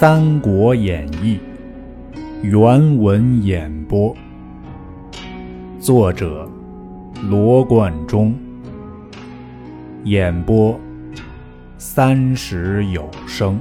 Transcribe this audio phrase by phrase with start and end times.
[0.00, 1.38] 三国演义》
[2.40, 4.16] 原文演播，
[5.78, 6.50] 作者
[7.28, 8.34] 罗贯中，
[10.04, 10.80] 演播
[11.76, 13.60] 三十有声。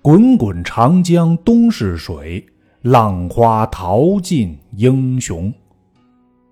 [0.00, 2.42] 滚滚长江东逝水，
[2.80, 5.52] 浪花淘尽英雄。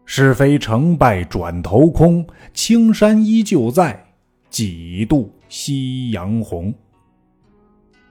[0.05, 4.09] 是非成败转头空，青山依旧在，
[4.51, 6.73] 几度夕阳红。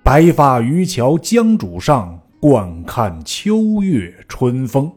[0.03, 4.91] 白发渔樵江渚上，惯看秋月春风。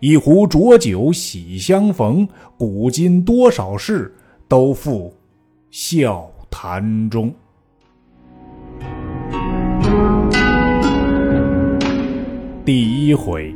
[0.00, 4.14] 一壶浊酒喜相逢，古今多少事，
[4.46, 5.14] 都付
[5.70, 7.34] 笑谈中。
[12.64, 13.54] 第一回。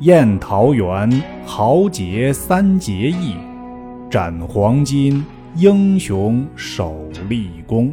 [0.00, 1.10] 宴桃园，
[1.44, 3.34] 豪杰三结义；
[4.08, 5.24] 斩黄金，
[5.56, 7.92] 英雄首立功。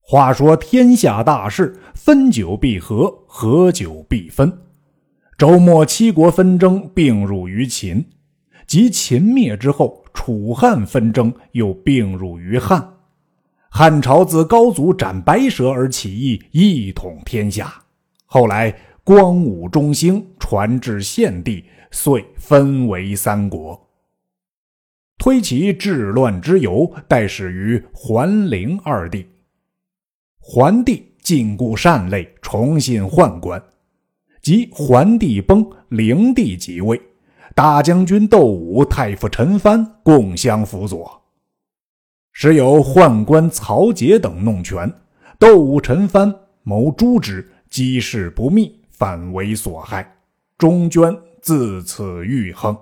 [0.00, 4.52] 话说天下大事，分久必合，合久必分。
[5.38, 8.04] 周末七国纷争并入于秦，
[8.66, 12.96] 及秦灭之后，楚汉纷争又并入于汉。
[13.70, 17.72] 汉朝自高祖斩白蛇而起义，一统天下。
[18.26, 23.88] 后来光武中兴，传至献帝，遂分为三国。
[25.18, 29.26] 推其治乱之由，代始于桓灵二帝。
[30.38, 33.62] 桓帝禁锢善类，重信宦官。
[34.40, 36.98] 即桓帝崩，灵帝即位，
[37.54, 41.20] 大将军窦武、太傅陈蕃共相辅佐。
[42.32, 44.90] 时有宦官曹节等弄权，
[45.38, 50.16] 窦武、陈蕃谋诛之，机事不密，反为所害。
[50.56, 52.76] 中捐自此愈横。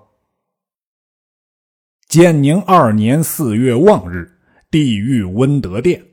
[2.09, 4.39] 建宁二年四月望日，
[4.71, 6.05] 帝遇温德殿，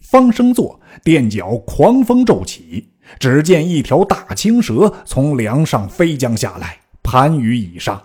[0.00, 8.02] 方升座，殿角狂风骤起，只见一条大青蛇从梁上飞将下来，盘于椅上。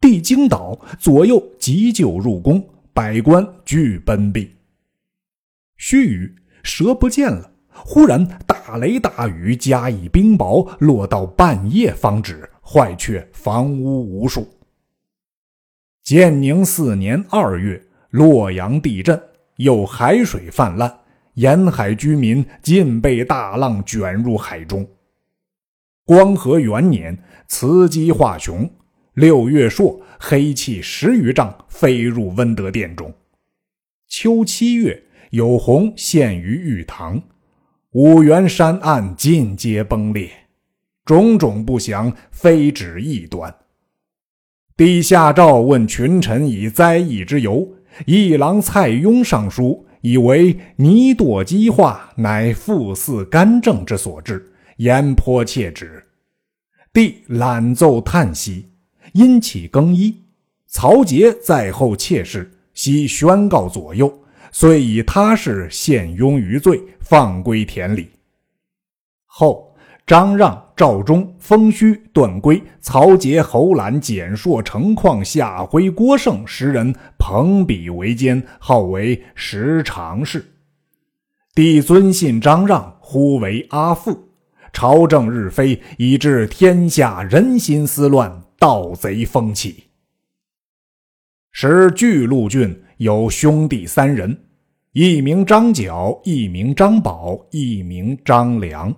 [0.00, 2.64] 帝惊倒，左右急救入宫。
[2.92, 4.50] 百官俱奔避。
[5.76, 7.52] 须臾，蛇不见了。
[7.72, 14.46] 忽然大雷大雨，加以冰雹，落到半夜方止，坏却房屋无数。
[16.04, 19.20] 建宁四年二月，洛阳地震，
[19.56, 21.00] 又海水泛滥，
[21.34, 24.88] 沿海居民尽被大浪卷入海中。
[26.04, 28.70] 光和元年，雌鸡化雄。
[29.14, 33.12] 六月朔，黑气十余丈飞入温德殿中。
[34.06, 37.20] 秋七月，有鸿现于玉堂。
[37.94, 40.30] 五原山岸尽皆崩裂，
[41.10, 43.52] 种种不祥，非止一端。
[44.76, 47.68] 帝下诏问群臣以灾异之由，
[48.06, 56.00] 议郎蔡邕上书，以为泥堕积化，乃腹似干政之所致，言颇切之。
[56.92, 58.66] 帝览奏叹息。
[59.12, 60.14] 因起更衣，
[60.68, 64.16] 曹节在后妾室，悉宣告左右，
[64.52, 68.10] 遂以他事陷庸于罪，放归田里。
[69.26, 69.74] 后
[70.06, 80.42] 张让、赵忠、封谞、段珪、曹节、侯览、蹇硕、程况、夏辉、郭盛十人朋比为奸，号为十常侍。
[81.54, 84.30] 帝尊信张让，呼为阿父。
[84.72, 88.42] 朝政日非，以致天下人心思乱。
[88.58, 89.84] 盗贼风起，
[91.52, 94.34] 时巨鹿郡有兄弟三人，
[94.94, 98.96] 一名张角，一名张宝，一名张良。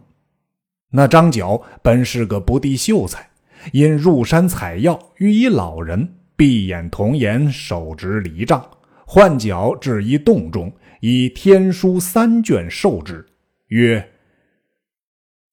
[0.94, 3.30] 那张角本是个不第秀才，
[3.72, 8.62] 因入山采药，遇一老人，闭眼童颜，手执藜杖，
[9.06, 10.70] 换脚至一洞中，
[11.00, 13.24] 以天书三卷授之，
[13.68, 14.06] 曰：“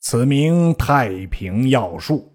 [0.02, 2.34] 此名太平要术。”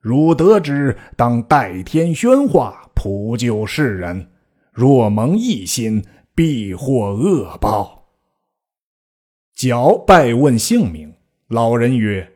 [0.00, 4.26] 汝得之，当代天宣化，普救世人；
[4.72, 6.02] 若蒙异心，
[6.34, 8.08] 必获恶报。
[9.54, 11.12] 角拜问姓名，
[11.48, 12.32] 老人曰：“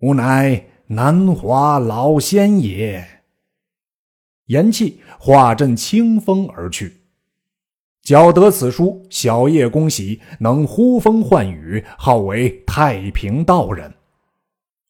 [0.00, 3.06] 吾乃南华老仙也。”
[4.46, 7.02] 言讫，化阵清风而去。
[8.02, 13.92] 角得此书，小叶恭喜，能呼风唤雨，号为太平道人。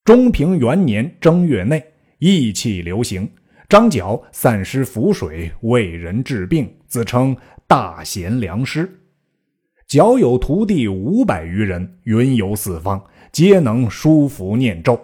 [0.05, 1.85] 中平元年正月内。
[2.19, 3.31] 意气流行，
[3.67, 7.35] 张角散失符水，为人治病，自称
[7.67, 9.01] 大贤良师。
[9.89, 15.01] 角有徒弟五百余人，云游四方，皆能书符念咒。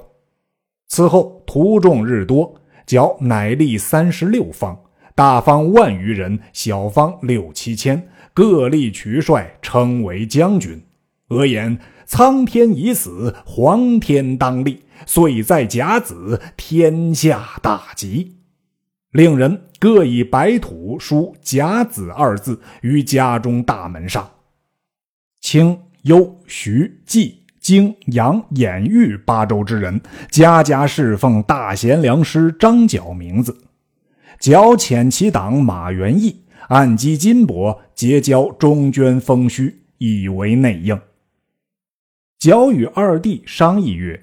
[0.89, 2.55] 此后徒众日多，
[2.87, 4.79] 角乃立三十六方，
[5.15, 10.83] 大方万余人，小方六七千，各立渠帅，称为将军。
[11.29, 14.85] 俄言：“苍天已死，黄天当立。
[15.07, 18.37] 岁在甲子，天下大吉。”
[19.11, 24.31] 令人各以白土书“甲子”二字于家中大门上。
[25.41, 33.59] 清、幽、徐、记、京阳、兖、豫八州之人，家家侍奉大贤良师张角名字。
[34.39, 40.97] 角遣其党马元义，暗击金帛，结交中捐封胥，以为内应。
[42.39, 44.23] 角与二弟商议曰：“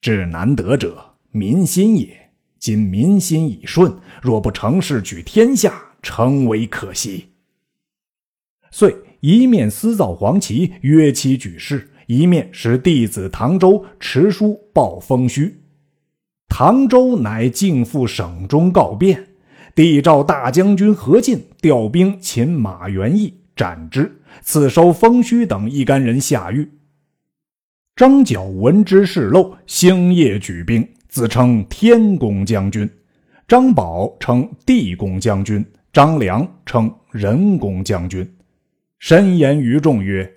[0.00, 0.96] 至难得者，
[1.32, 2.30] 民心也。
[2.58, 7.32] 今民心已顺，若不成事举天下，诚为可惜。”
[8.72, 15.52] 遂一面私造黄旗，约其举事；一面使弟子唐周持书报封胥。
[16.48, 19.26] 唐周乃径赴省中告变，
[19.74, 26.70] 帝召大将军何进调兵擒马元义，斩之，赐收封胥等一干人下狱。
[27.96, 32.86] 张角闻之事漏，星夜举兵，自称天公将军；
[33.48, 38.30] 张宝称地公将军；张良称人公将军。
[38.98, 40.30] 申言于众曰：“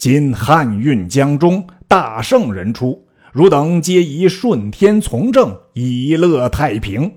[0.00, 7.16] 今汉运江中，大圣人出，汝等皆宜顺天从政，以乐太平。”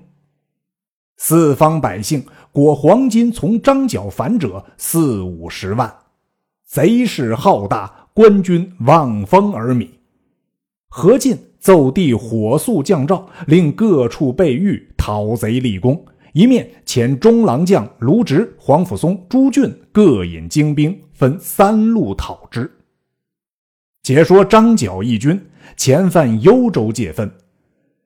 [1.16, 2.22] 四方百姓
[2.52, 5.90] 裹黄金从张角反者四五十万，
[6.66, 7.90] 贼势浩大。
[8.12, 9.88] 官军望风而靡，
[10.88, 16.04] 何进奏帝火速降诏，令各处备御，讨贼立功。
[16.32, 22.70] 一面遣中郎将卢植、黄甫松、朱俊各引精兵，分三路讨之。
[24.02, 25.42] 解说张角义军
[25.76, 27.32] 前犯幽州界分，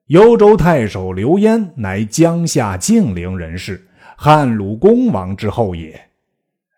[0.06, 6.00] 幽州太守刘焉乃江夏晋陵人士，汉鲁公王之后也。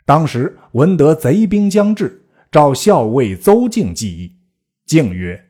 [0.06, 2.16] 当时闻得贼兵将至。
[2.52, 4.34] 召校尉邹靖计议，
[4.84, 5.40] 靖曰：“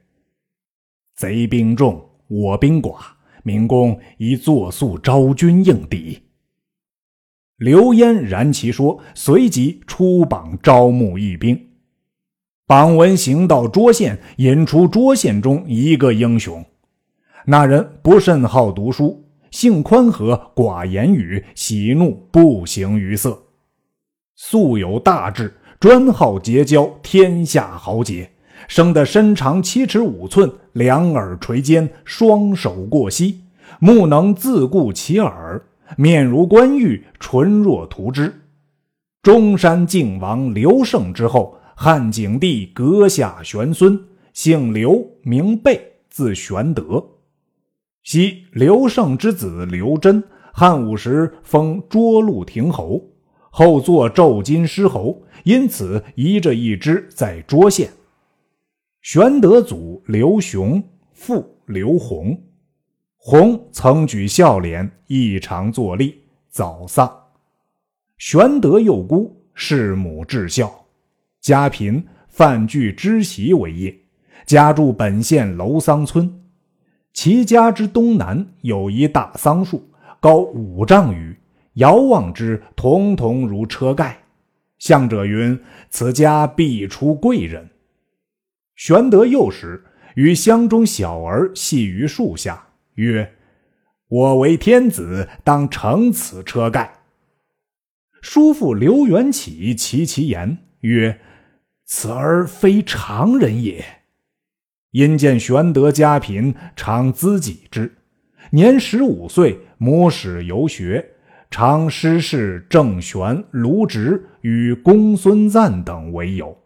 [1.16, 2.98] 贼兵众，我兵寡，
[3.42, 6.22] 明公宜作速招军应敌。”
[7.60, 11.68] 刘焉然其说，随即出榜招募义兵。
[12.66, 16.64] 榜文行到涿县，引出涿县中一个英雄。
[17.44, 23.38] 那人不甚好读书，性宽和，寡言语，喜怒不形于色，
[24.34, 25.52] 素有大志。
[25.78, 28.30] 专好结交天下豪杰，
[28.68, 33.42] 生得身长七尺五寸，两耳垂肩，双手过膝，
[33.80, 35.62] 目能自顾其耳，
[35.96, 38.32] 面如冠玉，唇若涂脂。
[39.22, 44.02] 中山靖王刘胜之后，汉景帝阁下玄孙，
[44.32, 47.04] 姓刘，名备，字玄德。
[48.02, 50.22] 昔刘胜之子刘真，
[50.52, 53.02] 汉武时封涿鹿亭侯。
[53.50, 57.90] 后作骤金狮侯，因此移着一支在涿县。
[59.02, 60.82] 玄德祖刘雄，
[61.12, 62.40] 父刘弘，
[63.22, 66.14] 弘曾举孝廉，异常作吏，
[66.48, 67.24] 早丧。
[68.16, 70.86] 玄德幼孤，弑母至孝，
[71.38, 73.94] 家贫，饭聚织席为业，
[74.46, 76.42] 家住本县楼桑村。
[77.12, 79.86] 其家之东南有一大桑树，
[80.18, 81.36] 高五丈余。
[81.74, 84.18] 遥望之，彤彤如车盖。
[84.78, 87.68] 向者云：“此家必出贵人。”
[88.76, 93.34] 玄德幼时与乡中小儿戏于树下，曰
[94.08, 97.00] ：“我为天子，当乘此车盖。”
[98.22, 101.20] 叔父刘元起其其言曰
[101.86, 103.84] ：“此儿非常人也。”
[104.92, 107.96] 因见玄德家贫，常资己之。
[108.50, 111.12] 年十五岁，母使游学。
[111.50, 116.56] 常师事郑玄、卢植与公孙瓒等为友。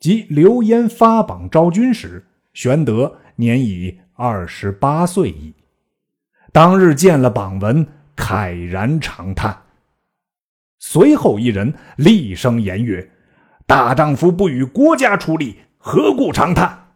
[0.00, 5.52] 及刘焉发榜招军时，玄德年已二十八岁矣。
[6.52, 7.84] 当日见了榜文，
[8.16, 9.64] 慨然长叹。
[10.78, 13.10] 随后一人厉声言曰
[13.66, 16.92] ：“大丈夫不与国家出力，何故长叹？”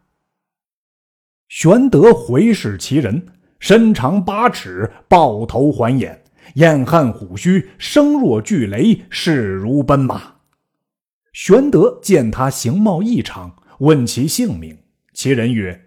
[1.50, 3.26] 玄德回视其人，
[3.58, 6.22] 身长八尺，豹头环眼。
[6.54, 10.34] 燕汉虎须，声若巨雷，势如奔马。
[11.32, 14.78] 玄德见他形貌异常，问其姓名。
[15.12, 15.85] 其人曰：“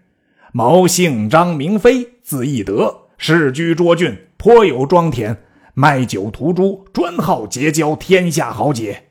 [0.52, 5.36] 某姓张，名飞，字翼德，世居涿郡，颇有庄田，
[5.74, 9.10] 卖酒屠猪，专好结交天下豪杰。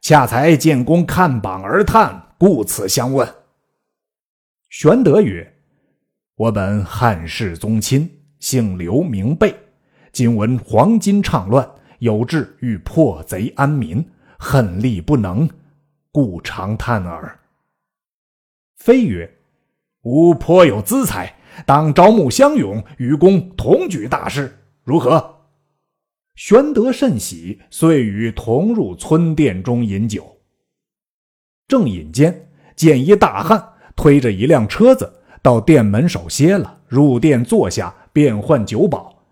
[0.00, 3.28] 恰才见公看榜而叹，故此相问。”
[4.70, 5.54] 玄德曰
[6.36, 9.54] ：“我本汉室宗亲，姓刘，名备。”
[10.12, 15.50] 今闻黄巾畅乱，有志欲破贼安民，恨力不能，
[16.12, 17.40] 故长叹耳。”
[18.78, 19.30] 飞曰
[20.06, 21.34] ：“吾颇有资财，
[21.66, 25.38] 当招募乡勇，与公同举大事，如何？”
[26.36, 30.36] 玄德甚喜，遂与同入村店中饮酒。
[31.66, 39.24] 正饮间，见一大汉推着一辆车子到店门首歇了，入店坐下，便唤酒保：“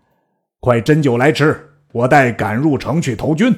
[0.59, 3.55] 快斟酒来吃，我待赶入城去投军。”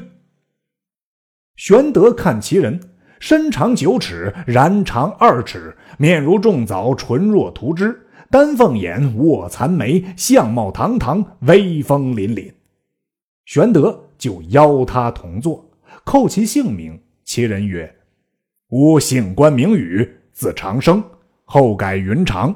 [1.57, 2.79] 玄德看其人，
[3.19, 12.51] 身长九尺，髯长二尺，面如重枣，唇若涂脂，丹凤眼，卧蚕眉，相貌堂堂，威风凛凛。
[13.45, 15.69] 玄德就邀他同坐，
[16.05, 17.00] 叩其姓名。
[17.24, 17.93] 其人曰
[18.69, 21.03] ：“吾姓关，名羽，字长生，
[21.43, 22.55] 后改云长，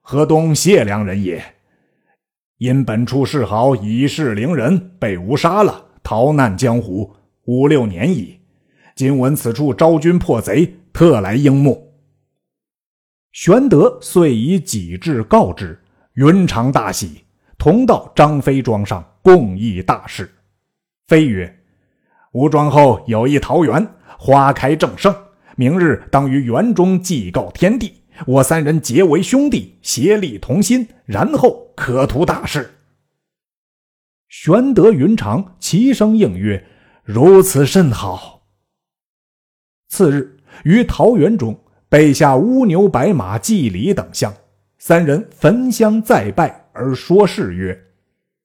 [0.00, 1.42] 河东解良人也。
[2.58, 7.12] 因本处世豪以势凌人，被吾杀了，逃难江湖
[7.46, 8.38] 五六年矣。
[8.94, 11.94] 今闻此处招军破贼，特来应募。”
[13.32, 15.82] 玄德遂以己志告之，
[16.14, 17.24] 云长大喜，
[17.58, 19.04] 同到张飞庄上。
[19.24, 20.30] 共议大事，
[21.06, 21.60] 飞曰
[22.32, 25.16] ：“吾庄后有一桃园，花开正盛，
[25.56, 32.74] 明日当于园中祭告天地，我三人结为兄弟，协力同心，然后可图大事。”
[34.28, 36.66] 玄德、云长齐声应曰
[37.02, 38.33] ：“如此甚好。”
[39.94, 41.56] 次日，于桃园中
[41.88, 44.34] 备下乌牛、白马、祭礼等项，
[44.76, 47.80] 三人焚香再拜，而说誓曰：“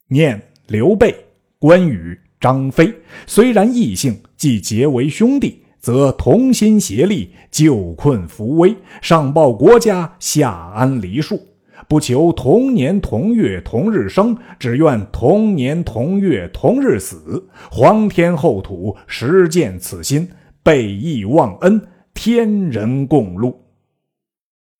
[0.10, 0.40] 念。”
[0.70, 1.16] 刘备、
[1.58, 2.94] 关羽、张飞
[3.26, 11.42] 虽然异姓，既结为兄弟，则同心协力，救困扶危，上报国家，下安黎庶。
[11.88, 17.50] 不求同年同月同日生，只愿同年同月同日死。
[17.72, 20.30] 皇天厚土，实践此心，
[20.64, 21.82] 备义忘恩，
[22.14, 23.56] 天人共戮。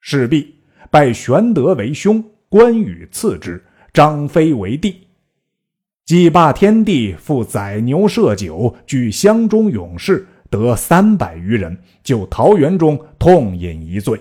[0.02, 0.56] 势必
[0.90, 5.08] 拜玄德为兄，关羽次之，张飞为弟。
[6.06, 14.20] 祭罢天地，复宰牛设酒，聚乡中勇士得三百余人，就桃园中痛饮一醉。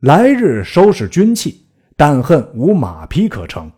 [0.00, 1.64] 来日收拾军器，
[1.96, 3.70] 但恨无马匹可乘。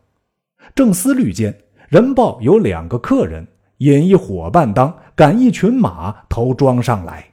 [0.74, 1.56] 正思虑间，
[1.88, 3.46] 人报有两个客人
[3.82, 7.24] 引一伙伴当赶一群马投庄上来。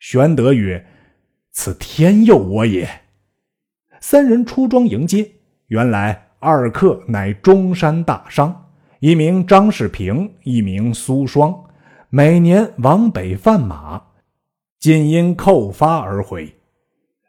[0.00, 0.84] 玄德曰
[1.52, 2.88] ：“此天佑我也。”
[4.00, 5.30] 三人出庄迎接，
[5.68, 6.24] 原来。
[6.40, 8.70] 二客乃中山大商，
[9.00, 11.52] 一名张世平，一名苏双，
[12.10, 14.00] 每年往北贩马，
[14.78, 16.54] 今因扣发而回。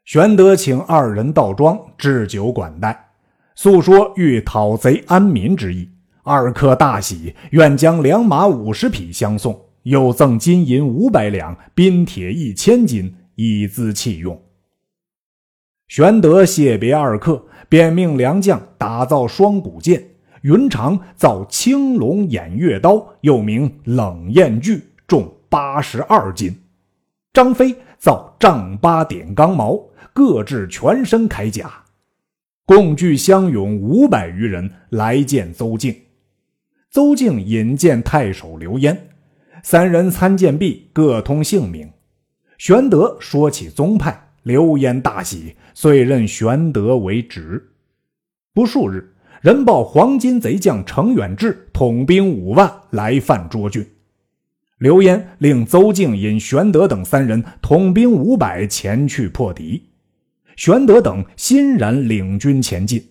[0.06, 3.10] 玄德请二人到庄置酒管待，
[3.56, 5.90] 诉说欲讨贼安民之意。
[6.30, 14.40] 二客大喜，愿将良马五十匹相送，又赠金银五百两、兵铁一千斤，以资器用。
[15.88, 17.46] 玄德谢别二客。
[17.68, 20.04] 便命良将打造双股剑，
[20.42, 26.52] 云长造青龙偃月刀，又名冷艳锯，重八十二斤；
[27.32, 29.80] 张飞造丈八点钢矛，
[30.14, 31.72] 各置全身铠甲，
[32.66, 35.96] 共聚乡勇五百余人来见邹靖。
[36.92, 39.10] 邹靖引荐太守刘焉，
[39.62, 41.92] 三人参见毕，各通姓名。
[42.58, 44.26] 玄德说起宗派。
[44.44, 47.72] 刘焉大喜，遂任玄德为职。
[48.54, 53.86] 不数日，人报黄巾贼将程远志统兵五万来犯涿郡。
[54.78, 59.90] 刘焉令邹靖引玄德等三人统兵五百前去破敌。
[60.56, 63.06] 玄德等欣然领军前进，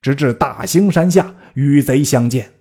[0.00, 2.55] 直至大兴山下与贼相见。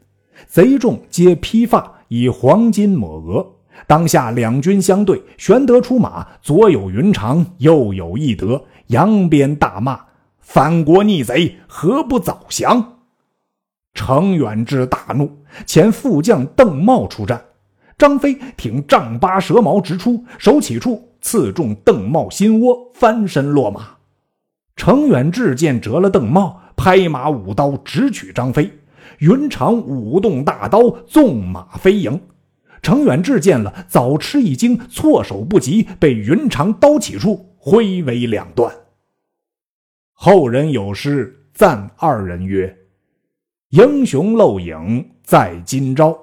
[0.48, 3.46] 贼众皆披发，以黄金抹额。
[3.88, 10.00] 当下两军相对，玄德出马，左有云长，右有翼德，扬鞭大骂
[10.40, 13.00] ：“反国逆贼，何不早降？”
[13.94, 15.30] 程远志大怒，
[15.66, 17.42] 遣副将邓茂出战。
[17.98, 23.88] 张飞挺丈八蛇矛直出，手起处刺中邓茂心窝，翻身落马。
[24.76, 28.70] 程远志见折了邓茂，拍马舞刀直取张飞。
[29.20, 32.20] 云长舞动大刀，纵马飞迎。
[32.82, 38.72] 程远志见了，早吃一惊，措手不及，被云长刀起处挥为两段。
[40.14, 42.78] 后人有诗赞二人曰
[43.72, 46.16] ：“英雄露影在今朝，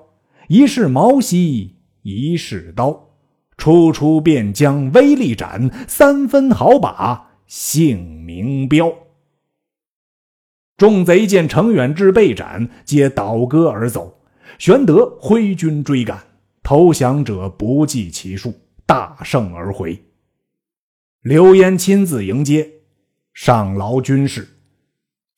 [0.46, 3.08] 一是矛兮，一是刀，
[3.56, 8.92] 初出便将威力展，三分好把姓名标。”
[10.76, 14.21] 众贼见程远志被斩，皆倒戈而走。
[14.59, 16.23] 玄德挥军追赶，
[16.62, 18.55] 投降者不计其数，
[18.87, 20.02] 大胜而回。
[21.23, 22.69] 刘焉亲自迎接，
[23.33, 24.49] 上劳军士。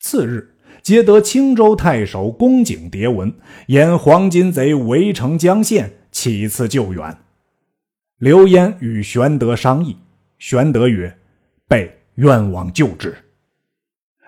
[0.01, 3.35] 次日，接得青州太守公瑾牒文，
[3.67, 7.19] 言黄巾贼围城江县，起次救援。
[8.19, 9.97] 刘焉与玄德商议，
[10.39, 11.19] 玄德曰
[11.69, 13.15] ：“备愿往救之。”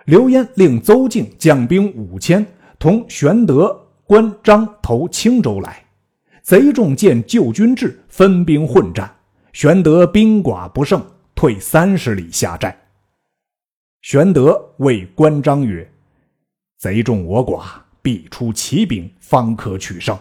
[0.06, 2.46] 刘焉令邹靖将兵五千，
[2.78, 5.84] 同玄德、关张投青州来。
[6.42, 9.12] 贼众见救军至，分兵混战。
[9.52, 12.78] 玄德兵寡不胜，退三十里下寨。
[14.00, 15.90] 玄德谓关张曰
[16.78, 17.64] ：“贼众我寡，
[18.00, 20.16] 必出奇兵，方可取胜。”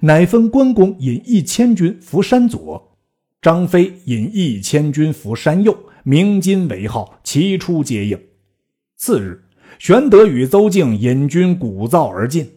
[0.00, 2.90] 乃分关公引一千军伏山左，
[3.40, 8.20] 张飞引一千军伏山右，鸣金为号，齐出接应。
[8.98, 9.40] 次日，
[9.78, 12.50] 玄德与邹靖引军鼓噪而进，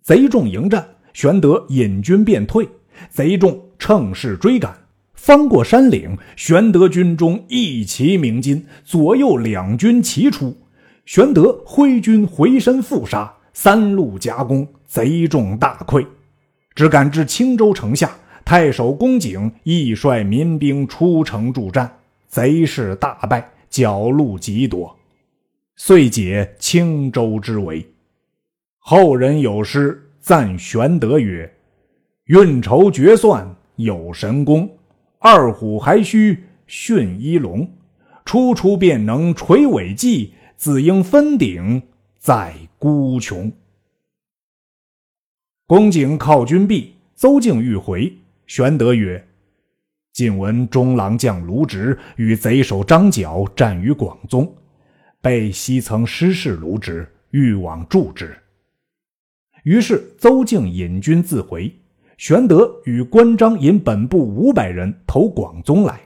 [0.00, 2.66] 贼众迎战，玄德引军便退，
[3.10, 4.74] 贼众乘势追赶，
[5.12, 10.56] 翻过山岭，玄德军中一齐鸣金，左右两军齐出，
[11.04, 16.06] 玄德挥军回身复杀，三路夹攻，贼众大溃，
[16.74, 18.10] 只赶至青州城下，
[18.46, 24.96] 太守公瑾亦率民兵出城助战，贼势大败，剿戮极多。
[25.84, 27.84] 遂解青州之围。
[28.78, 31.52] 后人有诗赞玄德曰
[32.26, 34.78] ：“运筹决算有神功，
[35.18, 37.68] 二虎还须驯一龙。
[38.24, 41.82] 初出便能垂尾计，自应分鼎
[42.16, 43.50] 在孤穷。”
[45.66, 48.16] 公瑾靠军壁，邹靖欲回。
[48.46, 49.26] 玄德曰
[50.14, 54.48] ：“近闻中郎将卢植与贼首张角战于广宗。”
[55.22, 58.36] 被西曾失事卢植，欲往助之。
[59.62, 61.72] 于是邹靖引军自回，
[62.18, 66.00] 玄德与关张引本部五百人投广宗来。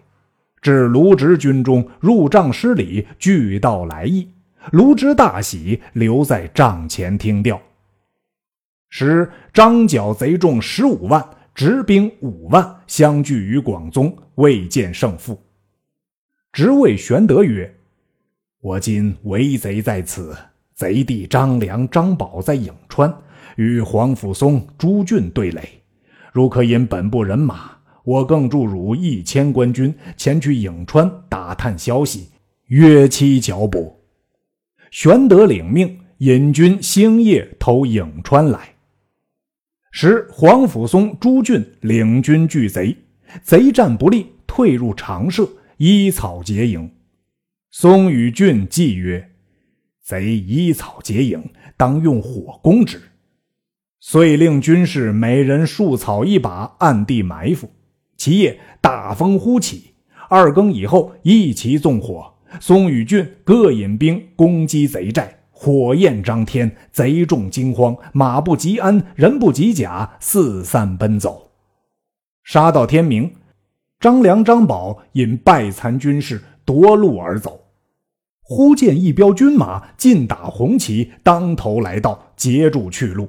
[0.61, 4.29] 至卢植军中，入帐施礼，俱道来意。
[4.73, 7.61] 卢植大喜，留在帐前听调。
[8.91, 15.41] 时张角贼众十五万，执兵五万，相聚于广宗，未见胜负。
[16.53, 17.76] 直谓玄德曰。
[18.63, 20.35] 我今为贼在此，
[20.75, 23.15] 贼弟张良、张宝在颍川，
[23.57, 25.69] 与黄甫松、朱俊对垒。
[26.33, 27.71] 如可引本部人马，
[28.03, 32.29] 我更助汝一千官军前去颍川打探消息，
[32.69, 34.01] 约期剿捕。
[34.91, 38.75] 玄德领命，引军星夜投颍川来。
[39.91, 42.97] 时黄甫松、朱俊领军拒贼，
[43.43, 46.91] 贼战不利，退入长社，依草结营。
[47.79, 49.33] 松与俊计曰
[50.01, 52.99] ：“贼依草结营，当用火攻之。”
[54.01, 57.71] 遂令军士每人束草一把，暗地埋伏。
[58.17, 59.93] 其夜大风忽起，
[60.31, 62.33] 二更以后一齐纵火。
[62.63, 71.51] 松与俊各引兵攻击贼寨，火焰张天，贼众惊慌，马不及鞍，人不及甲，四散奔走。
[72.43, 73.35] 杀到天明，
[74.01, 77.65] 张良、张宝引败残军士夺路而走。
[78.49, 83.29] 忽见一彪军马尽打红旗，当头来到，截住去路。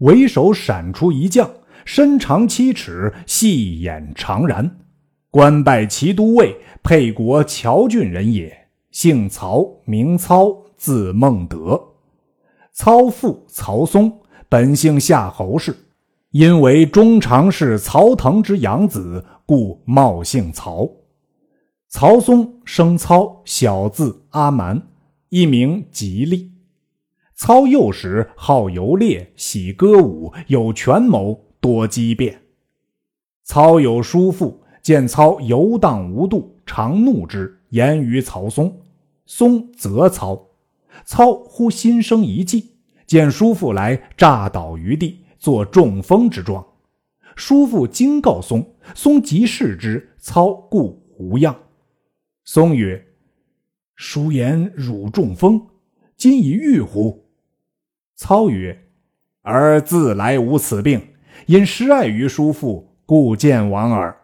[0.00, 1.50] 为首闪出一将，
[1.86, 4.70] 身长七尺，细眼长髯，
[5.30, 8.68] 官拜骑都尉，沛国谯郡人也。
[8.90, 11.80] 姓曹，名操，字孟德。
[12.74, 14.12] 操父曹嵩，
[14.50, 15.74] 本姓夏侯氏，
[16.32, 20.86] 因为中常侍曹腾之养子，故冒姓曹。
[21.98, 24.86] 曹嵩生操，小字阿瞒，
[25.30, 26.52] 一名吉利。
[27.34, 32.42] 操幼时好游猎，喜歌舞，有权谋，多机变。
[33.44, 38.70] 操有叔父，见操游荡无度，常怒之，言于曹嵩。
[39.24, 40.48] 嵩责操。
[41.06, 42.72] 操忽心生一计，
[43.06, 46.62] 见叔父来，诈倒于地，作中风之状。
[47.36, 48.62] 叔父惊告嵩，
[48.94, 51.56] 嵩即视之，操故无恙。
[52.48, 53.04] 松曰
[53.96, 55.66] ：“叔言汝中风，
[56.16, 57.26] 今已愈乎？”
[58.14, 58.86] 操曰
[59.42, 61.08] ：“儿自来无此病，
[61.46, 64.16] 因失爱于叔父，故见往耳。”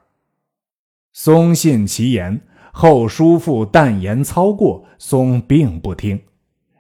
[1.13, 2.41] 松信其言，
[2.73, 6.23] 后叔父但言操过，松并不听，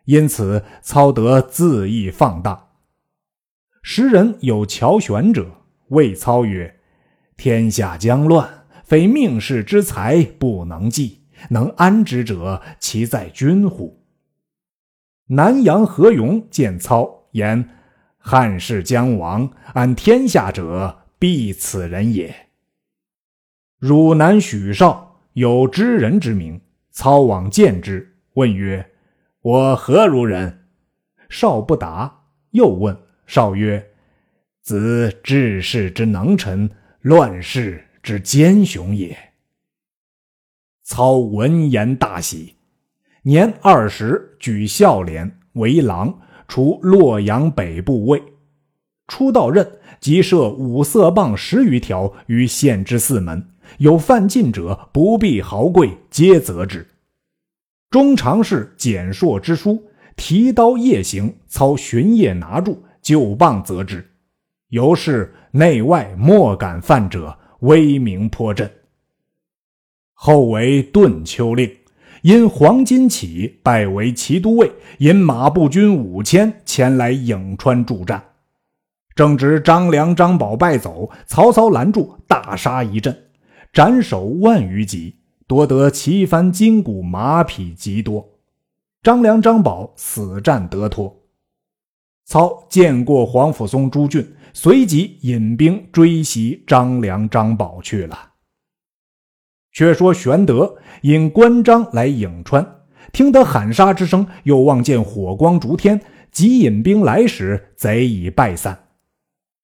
[0.04, 2.68] 因此操得恣意放荡。
[3.82, 5.50] 时人有乔玄者，
[5.88, 6.78] 谓操曰
[7.36, 11.18] ：“天下将乱，非命世之才不能济。”
[11.50, 14.02] 能安之者，其在君乎？
[15.28, 17.68] 南阳何勇见操言
[18.18, 22.48] ：“汉室将亡，安天下者必此人也。”
[23.78, 28.90] 汝南许绍有知人之名，操往见之，问曰
[29.40, 30.66] ：“我何如人？”
[31.28, 33.90] 少不答，又问少曰
[34.60, 39.16] ：“子治世之能臣，乱世之奸雄也。”
[40.94, 42.54] 操闻言大喜，
[43.22, 46.14] 年二十，举孝廉为郎，
[46.46, 48.22] 除洛阳北部尉。
[49.08, 49.66] 初到任，
[50.00, 53.42] 即设五色棒十余条于县之四门。
[53.78, 56.86] 有犯禁者，不必豪贵，皆责之。
[57.88, 59.82] 中常侍简硕之书，
[60.14, 64.06] 提刀夜行，操巡夜拿住，就棒责之。
[64.68, 68.70] 由是内外莫敢犯者，威名颇振。
[70.24, 71.68] 后为顿丘令，
[72.22, 78.22] 因黄巾起拜为骑都尉，引马步军五千前来颍川助战。
[79.16, 83.24] 正值张良、张宝败走，曹操拦住，大杀一阵。
[83.72, 85.16] 斩首万余级，
[85.48, 88.24] 夺得旗幡、金鼓、马匹极多。
[89.02, 91.12] 张良、张宝死战得脱。
[92.26, 98.28] 操见过黄甫松朱俊，随即引兵追袭张良、张宝去了。
[99.72, 102.82] 却说玄德引关张来颍川，
[103.12, 108.78] 听得喊杀之声，又望见火光烛天，即引兵来时，贼已败散。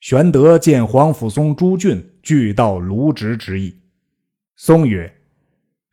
[0.01, 3.75] 玄德见黄甫松诸郡俱到卢植之意。
[4.57, 5.13] 松曰：“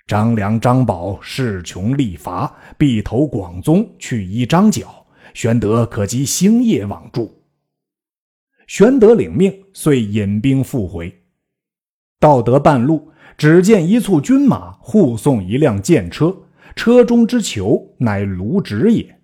[0.08, 5.06] 张良、张宝势穷力乏，必投广宗去依张角。
[5.34, 7.43] 玄德可及星夜往助。”
[8.67, 11.13] 玄德领命，遂引兵复回。
[12.19, 16.36] 到得半路，只见一簇军马护送一辆箭车，
[16.76, 19.19] 车中之囚乃卢植也。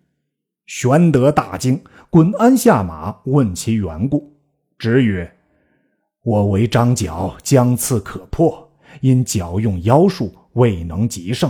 [0.65, 4.33] 玄德大惊，滚鞍下马，问其缘故。
[4.77, 5.31] 直曰
[6.23, 8.69] ：“我为张角将刺可破。”
[8.99, 11.49] 因矫用妖术，未能及胜。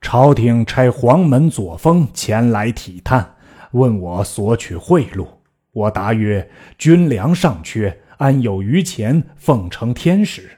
[0.00, 3.34] 朝廷差黄门左峰前来体探，
[3.72, 5.26] 问我索取贿赂。
[5.72, 6.48] 我答曰
[6.78, 10.48] ：“军粮尚缺，安有余钱奉承天使？”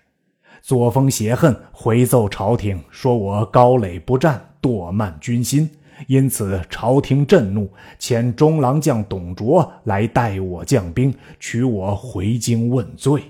[0.62, 5.68] 左峰邪恨，回奏朝廷，说我高垒不战，惰慢军心，
[6.07, 13.22] 因此朝廷震怒，遣中郎将董卓来带我将兵，取我回京问罪。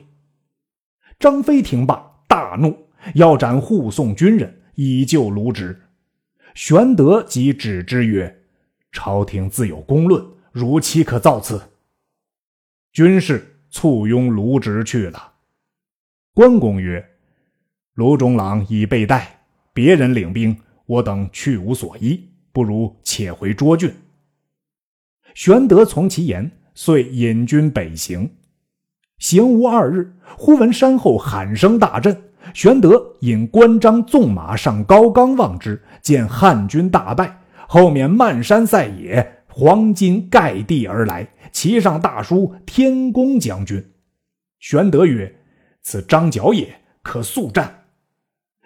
[1.18, 2.10] 张飞听罢。
[2.28, 2.74] 大怒，
[3.14, 5.82] 要斩护送军人，以救卢植。
[6.54, 8.44] 玄德即止之曰
[8.90, 11.60] ：“朝廷自有公论，如岂可造次？”
[12.90, 15.34] 军士簇拥卢植去了。
[16.32, 17.06] 关公曰
[18.02, 22.20] ：“卢中郎已被带，别人领兵，我等去无所依，
[22.52, 23.94] 不如且回涿郡。”
[25.34, 28.28] 玄德从其言，遂引军北行。
[29.18, 32.20] 行无二日，忽闻山后喊声大震。
[32.52, 37.38] 玄德引关张纵马上高冈望之，见汉军大败，
[37.68, 43.80] 后面漫山塞野，黄金盖地而来，骑上大书“天公将军”。
[44.58, 45.32] 玄德曰
[45.82, 46.68] ：“此张角也，
[47.00, 47.72] 可速战。”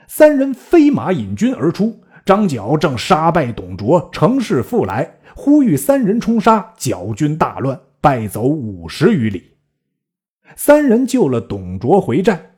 [0.09, 9.53] 三人飞马引军而出，张角正杀败董卓，乘势复来，呼吁三人冲杀，角军大乱，败走五十余里。
[10.55, 12.53] 三人救了董卓回寨，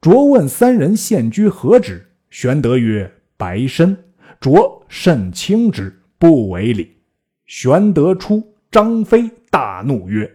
[0.00, 2.10] 卓问三人现居何职？
[2.30, 3.96] 玄德曰：“白身。”
[4.40, 6.96] 卓甚轻之，不为礼。
[7.46, 10.30] 玄德出，张飞大怒曰：“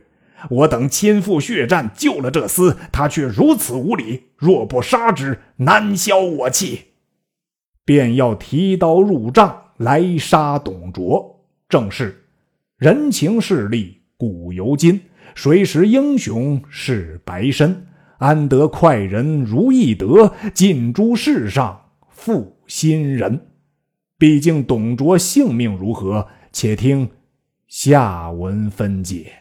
[0.50, 6.86] 我等亲赴血战，救了这厮，他却如此无礼，若不杀之，难消我气。”
[7.84, 11.44] 便要提刀入帐来杀董卓。
[11.68, 12.26] 正是
[12.78, 15.02] 人情势利古犹今。
[15.36, 17.88] 谁识英雄是白身？
[18.18, 20.34] 安得快人如易得？
[20.54, 23.48] 尽诸世上负心人。
[24.18, 26.28] 毕竟董卓性命如何？
[26.52, 27.10] 且听
[27.68, 29.32] 下文分解。